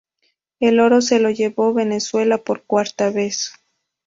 El 0.59 0.79
oro 0.79 0.99
se 1.01 1.19
lo 1.19 1.29
llevó 1.29 1.75
Venezuela 1.75 2.39
por 2.39 2.63
cuarta 2.65 3.11
vez. 3.11 3.53